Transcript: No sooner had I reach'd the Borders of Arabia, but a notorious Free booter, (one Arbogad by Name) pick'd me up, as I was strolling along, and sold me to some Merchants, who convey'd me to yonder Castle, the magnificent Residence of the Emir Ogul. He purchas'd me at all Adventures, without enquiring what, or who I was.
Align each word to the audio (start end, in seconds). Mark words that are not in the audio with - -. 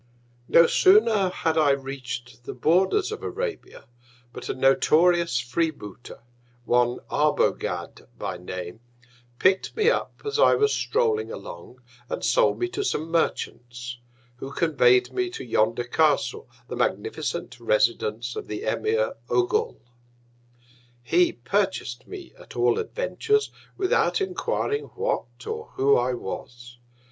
No 0.47 0.65
sooner 0.65 1.29
had 1.29 1.59
I 1.59 1.69
reach'd 1.69 2.45
the 2.45 2.55
Borders 2.55 3.11
of 3.11 3.21
Arabia, 3.21 3.85
but 4.33 4.49
a 4.49 4.55
notorious 4.55 5.39
Free 5.39 5.69
booter, 5.69 6.23
(one 6.65 6.97
Arbogad 7.11 8.07
by 8.17 8.37
Name) 8.37 8.79
pick'd 9.37 9.75
me 9.77 9.91
up, 9.91 10.19
as 10.25 10.39
I 10.39 10.55
was 10.55 10.73
strolling 10.73 11.31
along, 11.31 11.83
and 12.09 12.25
sold 12.25 12.57
me 12.57 12.67
to 12.69 12.83
some 12.83 13.11
Merchants, 13.11 13.99
who 14.37 14.51
convey'd 14.51 15.13
me 15.13 15.29
to 15.29 15.43
yonder 15.43 15.83
Castle, 15.83 16.49
the 16.67 16.75
magnificent 16.75 17.59
Residence 17.59 18.35
of 18.35 18.47
the 18.47 18.63
Emir 18.63 19.17
Ogul. 19.29 19.79
He 21.03 21.31
purchas'd 21.31 22.07
me 22.07 22.33
at 22.39 22.55
all 22.55 22.79
Adventures, 22.79 23.51
without 23.77 24.19
enquiring 24.19 24.85
what, 24.95 25.45
or 25.45 25.67
who 25.75 25.95
I 25.95 26.15
was. 26.15 26.79